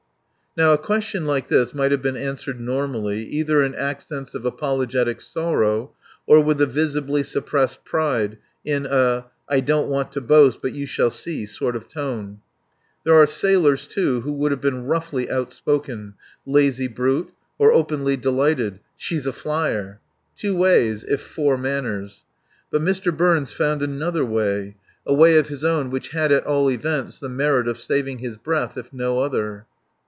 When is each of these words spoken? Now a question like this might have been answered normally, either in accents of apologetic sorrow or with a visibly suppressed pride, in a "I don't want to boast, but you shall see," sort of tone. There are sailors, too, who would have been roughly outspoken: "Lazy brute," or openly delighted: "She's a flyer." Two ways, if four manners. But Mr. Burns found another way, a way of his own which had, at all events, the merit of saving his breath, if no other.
Now 0.57 0.73
a 0.73 0.77
question 0.77 1.25
like 1.25 1.47
this 1.47 1.73
might 1.73 1.91
have 1.93 2.01
been 2.01 2.17
answered 2.17 2.59
normally, 2.59 3.19
either 3.23 3.61
in 3.63 3.73
accents 3.73 4.35
of 4.35 4.45
apologetic 4.45 5.21
sorrow 5.21 5.91
or 6.27 6.41
with 6.41 6.59
a 6.59 6.65
visibly 6.65 7.23
suppressed 7.23 7.85
pride, 7.85 8.37
in 8.65 8.85
a 8.85 9.27
"I 9.47 9.61
don't 9.61 9.87
want 9.87 10.11
to 10.11 10.19
boast, 10.19 10.61
but 10.61 10.73
you 10.73 10.85
shall 10.85 11.09
see," 11.09 11.45
sort 11.45 11.77
of 11.77 11.87
tone. 11.87 12.41
There 13.05 13.13
are 13.13 13.25
sailors, 13.25 13.87
too, 13.87 14.19
who 14.21 14.33
would 14.33 14.51
have 14.51 14.59
been 14.59 14.83
roughly 14.83 15.29
outspoken: 15.29 16.15
"Lazy 16.45 16.89
brute," 16.89 17.31
or 17.57 17.71
openly 17.71 18.17
delighted: 18.17 18.79
"She's 18.97 19.25
a 19.25 19.31
flyer." 19.31 20.01
Two 20.35 20.53
ways, 20.53 21.05
if 21.05 21.21
four 21.21 21.57
manners. 21.57 22.25
But 22.69 22.81
Mr. 22.81 23.15
Burns 23.15 23.53
found 23.53 23.81
another 23.81 24.25
way, 24.25 24.75
a 25.05 25.13
way 25.13 25.37
of 25.37 25.47
his 25.47 25.63
own 25.63 25.91
which 25.91 26.09
had, 26.09 26.29
at 26.29 26.45
all 26.45 26.69
events, 26.69 27.19
the 27.21 27.29
merit 27.29 27.69
of 27.69 27.77
saving 27.77 28.17
his 28.17 28.35
breath, 28.35 28.77
if 28.77 28.91
no 28.91 29.19
other. 29.19 29.65